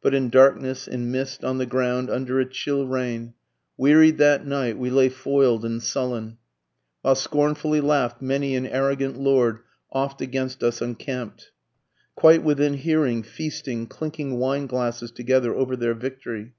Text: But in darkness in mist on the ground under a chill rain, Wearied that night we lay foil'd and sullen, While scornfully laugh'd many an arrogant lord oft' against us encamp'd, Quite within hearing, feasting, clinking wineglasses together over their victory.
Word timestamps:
But 0.00 0.14
in 0.14 0.28
darkness 0.30 0.86
in 0.86 1.10
mist 1.10 1.42
on 1.42 1.58
the 1.58 1.66
ground 1.66 2.10
under 2.10 2.38
a 2.38 2.44
chill 2.48 2.86
rain, 2.86 3.34
Wearied 3.76 4.18
that 4.18 4.46
night 4.46 4.78
we 4.78 4.88
lay 4.88 5.08
foil'd 5.08 5.64
and 5.64 5.82
sullen, 5.82 6.38
While 7.02 7.16
scornfully 7.16 7.80
laugh'd 7.80 8.22
many 8.22 8.54
an 8.54 8.68
arrogant 8.68 9.18
lord 9.18 9.58
oft' 9.90 10.20
against 10.20 10.62
us 10.62 10.80
encamp'd, 10.80 11.46
Quite 12.14 12.44
within 12.44 12.74
hearing, 12.74 13.24
feasting, 13.24 13.88
clinking 13.88 14.38
wineglasses 14.38 15.10
together 15.10 15.52
over 15.52 15.74
their 15.74 15.94
victory. 15.94 16.54